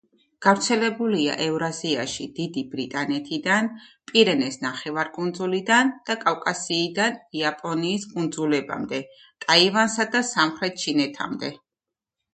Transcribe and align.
გავრცელებულია 0.43 1.33
ევრაზიაში 1.43 2.25
დიდი 2.37 2.63
ბრიტანეთიდან, 2.71 3.69
პირენეს 4.11 4.57
ნახევარკუნძულიდან 4.63 5.93
და 6.09 6.17
კავკასიიდან 6.25 7.21
იაპონიის 7.41 8.09
კუნძულებამდე, 8.17 9.03
ტაივანსა 9.45 10.11
და 10.17 10.23
სამხრეთ 10.35 10.85
ჩინეთამდე. 10.87 11.57